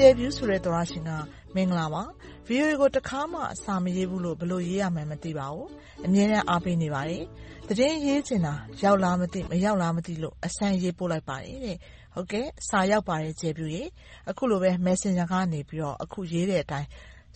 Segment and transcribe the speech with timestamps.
[0.00, 1.10] ကျယ်ပြူးဆိုတဲ့သောရရှင်က
[1.54, 2.02] မင်္ဂလာပါ။
[2.48, 5.68] VOA ကိုတခါမှစာမရေးဘူးလို့ဘယ်လိုရေးရမှန်းမသိပါဘူး။
[6.06, 7.22] အမြဲတမ်းအားပေးနေပါတယ်။
[7.68, 11.76] သတင်းရေးချင်တာရောက်လားမသိမရောက်လားမသိလို့အစမ်းရေးပို့လိုက်ပါတယ်တဲ့။
[12.14, 13.82] ဟုတ်ကဲ့စာရောက်ပါတယ်ကျယ်ပြူးရေ။
[14.30, 16.88] အခုလိုပဲ Messenger ကနေပြီးတော့အခုရေးတဲ့အတိုင်း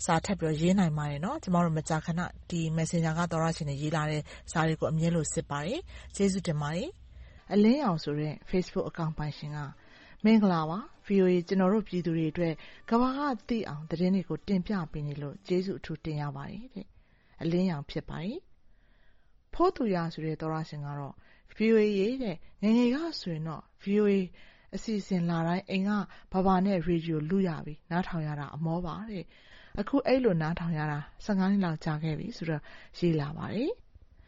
[0.04, 5.80] စာထပ်ပြီးတော့ရေးနိုင်ပါတယ်နော်။ကျမတို့မကြာခဏဒီ Messenger ကသောရရှင်တွေရေးလာတဲ့စာတွေကိုအမြဲလိုစစ်ပါတယ်။
[6.16, 6.88] ကျေးဇူးတင်ပါတယ်။
[7.52, 9.58] အလင်းရောင်ဆိုတဲ့ Facebook အကောင့်ပိုင်ရှင်က
[10.26, 12.54] မင်္ဂလာပါ။ VOA ကျနော်တို့ပြည်သူတွေအတွက်
[12.90, 16.86] ကမ္ဘာကသိအောင်သတင်းတွေကို တင်ပြပေးနေလို့ကျေးဇူးအထူးတင်ရပါတယ်တဲ့
[17.42, 18.38] အလင်းရောင်ဖြစ်ပါတယ်။
[19.54, 21.14] ဖိုးသူရဆိုတဲ့သောရရှင်ကတော့
[21.56, 24.12] VOA ရေးတဲ့ငငယ်ကဆိုရင်တော့ VOA
[24.74, 25.90] အစီအစဉ်လာတိုင်းအိမ်က
[26.32, 29.24] ဘာဘာနဲ့ရေဒီယိုလူရပြီနားထောင်ရတာအမောပါတဲ့
[29.80, 32.62] အခုအဲ့လိုနားထောင်ရတာ15နှစ်လောက်ကြာခဲ့ပြီဆိုတော့
[32.98, 33.70] ရေးလာပါတယ်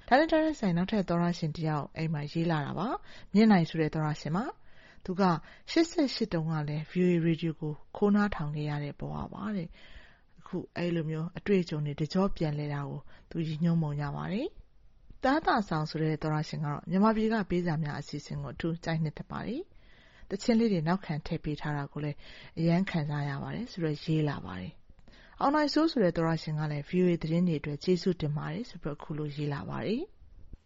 [0.08, 2.88] ဒါနဲ့တည်းဆိုင်နောက်ထပ်သောရရှင်တယောက်အိမ်မှာရေးလာတာပါ
[3.34, 4.44] မြင့်နိုင်ဆိုတဲ့သောရရှင်မှာ
[5.04, 5.22] သူက
[5.72, 9.68] 88တုန်းကလည်း VOA Radio ကို ခိုးနားထောင်ခဲ့ရတဲ့ဘဝပါတဲ့
[10.40, 14.48] အခု အဲ့လိုမျိုး အတွေ့အကြုံတွေ တကြောပြန်လဲတာကို သူရည်ညွှန်းပုံရပါတယ်
[15.24, 19.62] တားတာဆောင်ဆိုတဲ့ သောရရှင်ကတော့ မြန်မာပြည်က ပေးစာများ အစီအစဉ်ကို အထူးကြိုက်နှစ်သက်ပါတယ်
[20.30, 22.16] တချင်းလေးတွေ နောက်ခံထည့်ပေးထားတာကိုလည်း
[22.58, 24.72] အရန်ခံစားရပါတယ်ဆိုတော့ ရေးလာပါတယ်
[25.40, 30.02] အောင်နိုင်ဆိုးဆိုတဲ့ သောရရှင်ကလည်း VOA သတင်းတွေအတွက် ကျေးဇူးတင်ပါတယ်ဆိုပြီး အခုလို ရေးလာပါတယ်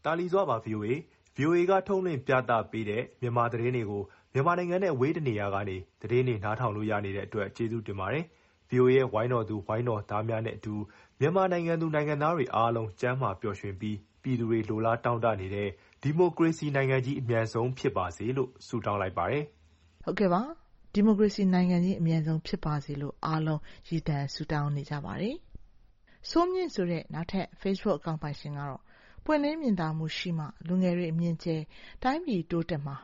[0.04, 0.90] တာလီစွာပါ VOA
[1.36, 4.02] VOA က ထုတ်လွှင့်ပြသပေးတဲ့ မြန်မာသတင်းတွေကို
[4.36, 8.24] မြန်မာနိုင်ငံနဲ့ဝေးတနေရာကနေ သတင်းတွေ နားထောင်လို့ရနေတဲ့အတွက် ကျေးဇူးတင်ပါတယ်။
[8.70, 10.74] VOA ရဲ့ ဝိုင်းတော်သူ ဝိုင်းတော်သားများနဲ့အတူ
[11.20, 15.68] မြန်မာနိုင်ငံသူ နိုင်ငံသားတွေအားလုံး ကျန်းမာပျော်ရွှင်ပြီး ပြည်သူတွေ လိုလားတောင့်တနေတဲ့
[16.02, 19.44] ဒီမိုကရေစီနိုင်ငံကြီး အမြန်ဆုံးဖြစ်ပါစေလို့ ဆုတောင်းလိုက်ပါတယ်။
[20.04, 20.42] ဟုတ်ကဲ့ပါ။
[20.94, 25.34] ဒီမိုကရေစီနိုင်ငံကြီး အမြန်ဆုံးဖြစ်ပါစေလို့ အားလုံး ရည်တန်ဆုတောင်းနေကြပါတယ်။
[26.30, 28.82] စိုးမြင့်ဆိုတဲ့ နောက်ထပ် Facebook အကောင့်ပိုင်ရှင်ကတော့
[29.24, 31.56] ပွင့်လင်းမြင်သာမှုရှိမှ လူငယ်တွေ အမြင်ကျဲ
[32.02, 32.96] တိုင်းပြည်တိုးတက်မှာ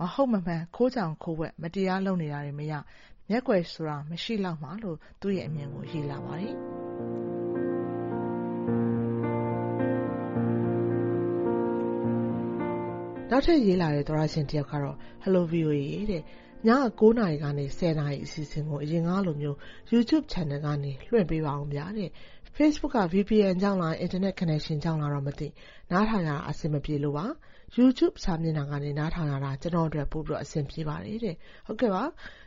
[0.00, 2.72] မဟုတ်မမှန် ခိုးကြောင်ခိုးဝှက် မတရားလုပ်နေတာတွေမရ
[3.28, 6.54] မျက်ကွယ်ဆိုတာ မရှိလောက်မှာလို့ သူ့ရဲ့အမြင်ကို ရေးလာပါတယ်။
[13.30, 16.24] နောက်ထပ်ရေးလာတဲ့ သောရရှင်တယောက်ကတော့ Hello VOA တဲ့ည
[17.00, 19.56] 9နာရီကနေ10နာရီ အစီအစဉ်ကို အရင်ကလိုမျိုး
[19.92, 22.10] YouTube Channel ကနေ လွှင့်ပေးပါအောင်ဗျာတဲ့
[22.58, 25.48] Facebook က VPN ကြောင့်လား Internet Connection ကြောင့်လားတော့မသိ
[25.90, 27.26] နားထောင်ရတာအဆင်မပြေလို့ပါ
[27.78, 31.34] YouTube စာမျက်နှာကနေနားထောင်ရတာကျွန်တော်အတွက်ပို့ပြီးအဆင်ပြေပါတယ်တဲ့
[31.66, 32.04] ဟုတ်ကဲ့ပါ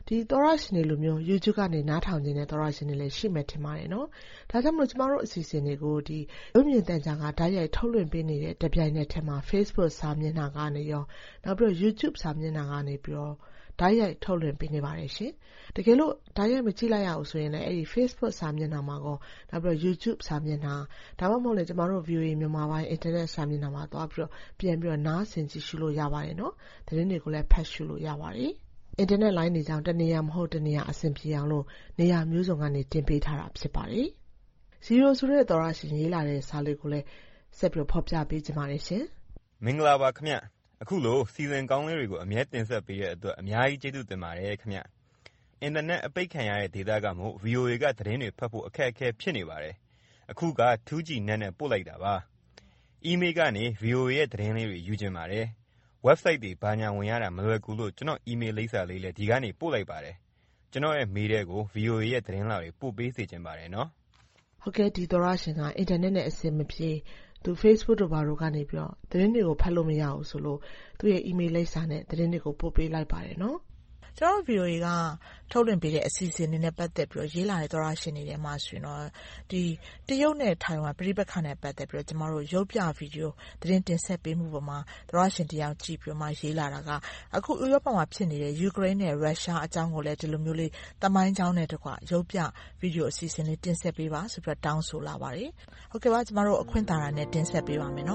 [0.07, 4.07] ဒီသောရရှင်တွေလိုမျိုး YouTube ကနေနားထောင်နေတဲ့သောရရှင်တွေလည်းရှိမှထင်ပါတယ်နော်
[4.49, 6.19] ဒါကြောင့်မလို့ကျမတို့အစီအစဉ်တွေကိုဒီ
[6.55, 11.03] ရုပ်မြင်သံကြားကဓာတ်ရိုက်ထုတ်လွှင့်ပေးနေတဲ့တပြိုင်နက်တည်းမှာ Facebook စာမျက်နှာကနေရော
[11.43, 13.35] နောက်ပြီးတော့ YouTube စာမျက်နှာကနေပြီးတော့
[13.79, 15.31] ဓာတ်ရိုက်ထုတ်လွှင့်ပေးနေပါတယ်ရှင်။
[15.75, 19.17] တကယ်လို့ဓာတ်ရိုက်မကြည့်လိုက်ရဘူးဆိုရင်လည်း အဲ့ဒီ Facebook စာမျက်နှာမှာကော
[19.49, 20.75] နောက်ပြီးတော့ YouTube စာမျက်နှာ
[21.19, 26.53] ဒါမှမဟုတ်လည်း ကျမတို့ VOA မြန်မာပိုင်း Internet စာမျက်နှာမှာ သွားပြီးတော့ ပြန်ပြီးတော့ နားဆင်ကြည့်ရှုလို့ ရပါတယ်နော်။
[26.87, 28.51] သတင်းတွေကိုလည်း ဖတ်ရှုလို့ရပါတယ်။
[29.01, 31.65] Internet လိုင်းတွေကြောင့် တနေရာမဟုတ် တနေရာ အဆင်ပြေအောင်လို့
[31.99, 34.07] နေရာမျိုးစုံကနေ တင်ပေးထားတာ ဖြစ်ပါတယ်။
[34.85, 37.05] Zero ဆိုတဲ့ သောရရှင် ရေးလာတဲ့စာလေးကိုလည်း
[37.57, 39.03] ဆက်ပြီးဖော်ပြပေးချင်ပါတယ်ရှင်။
[39.65, 40.35] မင်္ဂလာပါခင်ဗျ
[40.83, 44.79] အခုလို စီစဉ်ကောင်းလေးတွေကို အမြဲတင်ဆက်ပေးတဲ့အတွက် အများကြီးကျေးဇူးတင်ပါတယ်ခင်ဗျ။
[45.61, 49.75] အင်တာနက် အပိတ်ခံရတဲ့ဒေသကမို့ VOA ကသတင်းတွေဖတ်ဖို့ အခက်အခဲဖြစ်နေပါတယ်။
[50.31, 52.13] အခုက 2G နက်နဲ့ ပို့လိုက်တာပါ။
[53.09, 55.45] Email ကနေ VOA ရဲ့ သတင်းလေးတွေ ယူချင်ပါတယ်။
[56.05, 60.15] Website တွေ ဘာညာဝင်ရတာ မလွယ်ကူလို့ ကျွန်တော့် Email လိပ်စာလေးလည်း ဒီကနေ ပို့လိုက်ပါတယ်။
[60.71, 63.87] ကျွန်တော့်ရဲ့ မေးလ်ထဲကို VOA ရဲ့ သတင်းလွှာတွေ ပို့ပေးစေချင်ပါတယ်နော်။
[64.61, 66.89] ဟုတ်ကဲ့ ဒီသောရရှင်က အင်တာနက်နဲ့ အဆင်မပြေ
[67.43, 70.59] သူ Facebook တို့ ဘာတို့ကနေပြီးတော့ သတင်းတွေကို ဖတ်လို့မရဘူးဆိုလို့
[70.99, 73.57] သူ့ရဲ့ email လိပ်စာနဲ့ သတင်းတွေကို ပို့ပေးလိုက်ပါတယ်နော်
[74.17, 74.87] ကျနော်တို့ VOA က
[75.51, 79.03] ထုတ်လွှင့်ပေးတဲ့ အစီအစဉ်တွေနဲ့ ပတ်သက်ပြီးရေးလာတဲ့ သောတရှင်တွေထဲမှာဆိုရင်တော့
[80.07, 83.31] တရုတ်နဲ့ ထိုင်ဝမ် ပဋိပက္ခနဲ့ ပတ်သက်ပြီးကျမတို့ ရုပ်ပြဗွီဒီယို
[83.61, 84.79] သတင်းတင်ဆက်ပေးမှုပေါ်မှာ
[85.09, 86.89] သောတရှင်တယောက် ကြည့်ပြီးရေးလာတာက
[87.35, 90.71] အခု ဥရောပမှာ ဖြစ်နေတဲ့ ယူကရိန်းနဲ့ ရုရှားအကြောင်းကိုလည်း ဒီလိုမျိုးလေး
[91.01, 92.37] သမိုင်းကြောင်းနဲ့တကွ ရုပ်ပြ
[92.79, 95.49] ဗွီဒီယို အစီအစဉ်လေး တင်ဆက်ပေးပါဆိုပြီးတောင်းဆိုလာပါတယ်။
[95.91, 98.07] ဟုတ်ကဲ့ပါကျမတို့ အခွင့်သာတာနဲ့ တင်ဆက်ပေးပါမယ်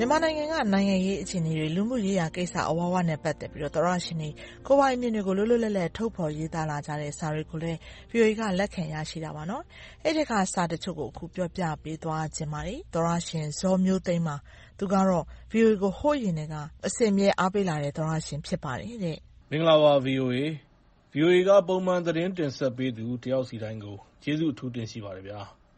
[0.00, 4.30] မြန်မာနိုင်ငံက နိုင်ငံရေးအခြေအနေတွေ၊လူမှုရေးရာကိစ္စအဝဝနဲ့ ပတ်သက်ပြီး သောတရှင်တွေ
[4.66, 7.78] ကိုယ်ပိုင်အမြင်တွေကို လွတ်လွတ်လပ်လပ် ထုတ်ဖော်ရေးသားလာကြတဲ့ စာတွေကိုလည်း
[8.10, 9.42] VOA က လက်ခံရရှိတာပါ။
[10.04, 14.36] အဲဒီထဲကစာတချို့ကို အခုပြောပြပေးသွားချင်ပါတယ်။သောတရှင် ဇော်မျိုးသိန်းပါ။
[14.78, 16.56] သူကတော့ VOA ကို ဟိုးအရင်ကတည်းက
[16.86, 19.16] အစဉ်အမြဲ အားပေးလာတဲ့ သောတရှင် ဖြစ်ပါတယ်တဲ့။
[19.50, 20.36] မင်္ဂလာပါ VOA။
[21.14, 25.26] VOA က ပုံမှန်သတင်းတင်ဆက်ပေးသူ တယောက်စီတိုင်းကို ကျေးဇူးအထူးတင်ရှိပါတယ်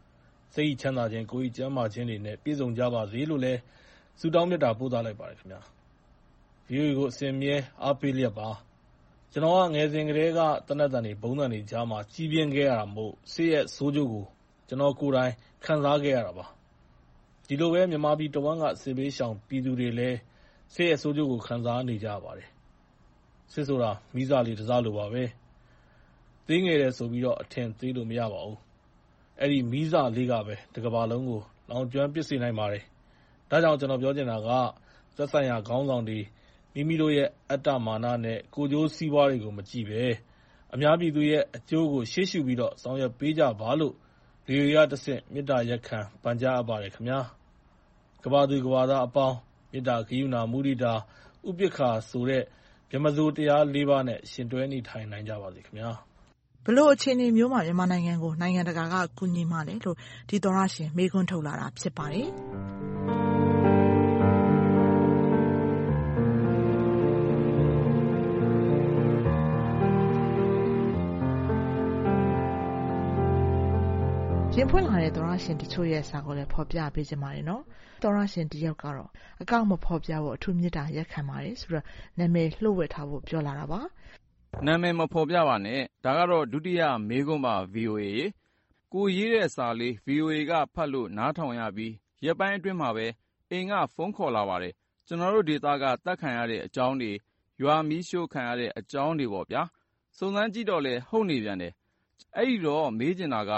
[0.53, 3.61] ။စိတ်၏ချမ်းသာခြင်း၊ကိုယ်၏ကျန်းမာခြင်းတွေနဲ့ ပြည့်စုံကြပါစေလို့လည်း
[4.19, 5.37] ဆုတောင်းမေတ္တာ ပို့သလိုက်ပါတယ်။
[6.69, 8.49] VOA ကို အစဉ်အမြဲ အားပေးလျက်ပါ။
[9.31, 14.25] ကျနော်က ငယ်စဉ်ကတည်းက သေနတ်သံတွေ၊ဗုံးသံတွေကြားမှာ ကြီးပြင်းခဲ့ရတာမို့ စစ်ရဲ့ဆိုးကျိုးကို
[14.67, 15.33] ကျနော်ကိုယ်တိုင်
[15.65, 16.45] ခံစားခဲ့ရတာပါ။
[17.47, 20.17] ဒီလိုပဲ မြန်မာပြည်တဝှမ်းက စစ်ဘေးရှောင်ပြည်သူတွေလည်း
[20.73, 22.49] စစ်ရဲ့ဆိုးကျိုးကို ခံစားနေကြရပါတယ်။
[23.53, 25.23] စစ်ဆိုတာ မီးစလေးတစလိုပါပဲ။
[26.47, 28.59] သေးငယ်တယ်ဆိုပြီးတော့အထင်သေးလို့ မရပါဘူး။
[29.41, 32.83] အဲဒီ မီးစလေးကပဲ တကမ္ဘာလုံးကို လောင်ကျွမ်းပစ်စေနိုင်ပါတယ်
[33.53, 34.49] ဒါကြောင့် ကျနော်ပြောချင်တာက
[35.15, 36.19] သက်ဆိုင်ရာခေါင်းဆောင်တွေ
[36.73, 40.03] မိမိတို့ရဲ့ အတ္တမာနနဲ့ ကိုယ်ကျိုးစီးပွားတွေကို မကြည့်ဘဲ
[40.73, 43.93] အများပြည်သူရဲ့ အကျိုးကို ရှေ့ရှုပြီးတော့ ဆောင်ရွက်ပေးကြပါလို့
[44.47, 46.97] VOA ကတဆင့် မေတ္တာရပ်ခံ ပန်ကြားအပ်ပါတယ်။က
[48.27, 49.37] မ္ဘာသူကမ္ဘာသားအပေါင်း
[49.71, 50.93] မေတ္တာ၊ဂရုဏာ၊မုဒိတာ၊
[51.49, 52.43] ဥပေက္ခာဆိုတဲ့
[52.89, 55.91] ဗြဟ္မစိုရ်တရားလေးပါးနဲ့ ယှဉ်တွဲနေထိုင်နိုင်ကြပါစေခင်ဗျာ။
[56.65, 59.97] ဘယ်လိုအခြေအနေမျိုးမှာ မြန်မာနိုင်ငံကို နိုင်ငံတကာက ကူညီမှာလဲလို့
[60.29, 62.27] ဒီသောတရှင် မေးခွန်းထုတ်လာတာ ဖြစ်ပါတယ်
[74.75, 77.45] ဖွင့်လာတဲ့သောတရှင်တချို့ရဲ့စာကိုလည်းဖော်ပြပေးချင်ပါတယ်။
[78.01, 79.09] သောတရှင်တယောက်ကတော့
[79.41, 81.83] အကောင့်မဖော်ပြဖို့အထူးမေတ္တာရပ်ခံပါတယ်ဆိုပြီး
[82.19, 83.79] နာမည်လျှို့ဝှက်ထားဖို့ပြောလာတာပါ။
[84.67, 88.25] နာမည်မဖော်ပြပါနဲ့။ဒါကတော့ဒုတိယမေးခွန်းပါ။ VOA ရေ။
[88.93, 91.93] ကိုယ်ရေးတဲ့စာလေး VOA ကဖတ်လို့နားထောင်ရပြီး
[92.25, 93.07] ရက်ပိုင်းအတွင်းမှာပဲ
[93.49, 94.73] အိမ်ကဖုန်းခေါ်လာပါတယ်။
[95.07, 97.11] ကျနော်တို့ဒေသကသတ်ခံရတဲ့အကြောင်းတွေ၊
[97.61, 99.61] ရွာမီးရှို့ခံရတဲ့အကြောင်းတွေပေါ့ဗျာ။
[100.17, 101.73] စုံစမ်းကြည့်တော့လည်းဟုတ်နေပြန်တယ်။
[102.37, 103.53] အဲဒီတော့မေးချင်တာက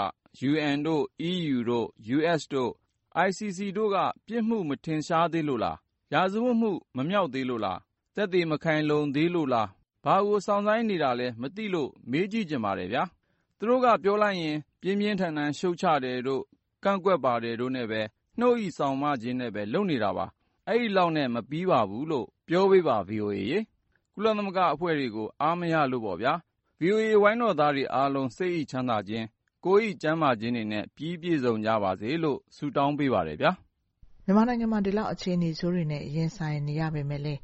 [0.50, 1.86] UN တို့၊ EU တို့၊
[2.16, 2.72] US တို့၊
[3.26, 3.96] ICC တို့က
[4.26, 5.76] ပြစ်မှုမထင်ရှားသေးလို့လား။
[6.12, 7.78] ရာဇဝတ်မှု မမြောက်သေးလို့လား။
[8.14, 9.68] သက်သေ မခိုင်လုံသေးလို့လား။
[10.04, 12.90] ဘာကို စောင့်ဆိုင်းနေတာလဲ မသိလို့ မေးကြည့်ချင်ပါတယ်။
[13.58, 16.42] သူတို့က ပြောလိုက်ရင် ပြင်းပြင်းထန်ထန် ရှုတ်ချတယ်တို့၊
[16.84, 18.00] ကန့်ကွက်ပါတယ်တို့နဲ့ပဲ
[18.38, 20.26] နှုတ်၏စောင့်မခြင်းနဲ့ပဲ လုပ်နေတာပါ။
[20.68, 23.58] အဲဒီလောက်နဲ့ မပြီးပါဘူးလို့ ပြောပေးပါ။ VOA ရေ။
[24.14, 26.32] ကုလသမဂ္ဂအဖွဲ့တွေကို အားမရလို့ပေါ့ဗျာ။
[26.80, 29.24] VOA ဝိုင်းတော်သားတွေအားလုံး စိတ်၏ချမ်းသာခြင်း၊
[29.66, 33.50] ကိုယ်၏ကျန်းမာခြင်းတွေနဲ့ ပြီးပြည့်စုံကြပါစေလို့ ဆုတောင်းပေးပါတယ်ဗျာ။
[34.24, 37.40] မြန်မာနိုင်ငံမှာ ဒီလောက် အခြေအနေဆိုးတွေနဲ့ ရင်ဆိုင်နေရပေမယ့်လည်း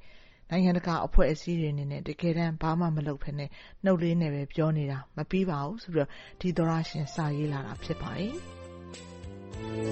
[0.51, 3.49] နိုင်ငံတကာအဖွဲ့အစည်းတွေအနေနဲ့ တကယ်တမ်း ဘာမှမလုပ်ဘဲနဲ့
[3.85, 6.09] နှုတ်လေးနဲ့ပဲ ပြောနေတာ မပြီးပါဘူးဆိုပြီး
[6.41, 8.33] ဒီသောတရှင် စာရေးလာတာ ဖြစ်ပါတယ်။